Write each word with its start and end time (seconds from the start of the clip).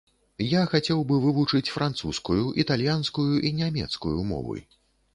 Я 0.53 0.61
хацеў 0.71 1.03
бы 1.11 1.17
вывучыць 1.25 1.71
французскую, 1.75 2.41
італьянскую 2.65 3.29
і 3.47 3.55
нямецкую 3.63 4.19
мовы. 4.35 4.69